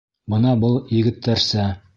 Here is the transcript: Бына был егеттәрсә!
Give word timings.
Бына 0.33 0.53
был 0.63 0.73
егеттәрсә! 0.97 1.71